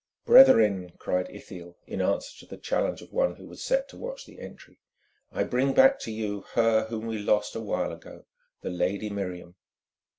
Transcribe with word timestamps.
"Brethren," 0.25 0.93
cried 0.97 1.29
Ithiel, 1.29 1.77
in 1.85 2.01
answer 2.01 2.35
to 2.39 2.47
the 2.49 2.57
challenge 2.57 3.03
of 3.03 3.13
one 3.13 3.35
who 3.35 3.45
was 3.45 3.63
set 3.63 3.87
to 3.89 3.97
watch 3.99 4.25
the 4.25 4.39
entry, 4.39 4.79
"I 5.31 5.43
bring 5.43 5.75
back 5.75 5.99
to 5.99 6.11
you 6.11 6.41
her 6.53 6.85
whom 6.87 7.05
we 7.05 7.19
lost 7.19 7.55
a 7.55 7.61
while 7.61 7.91
ago, 7.91 8.25
the 8.61 8.71
lady 8.71 9.11
Miriam." 9.11 9.57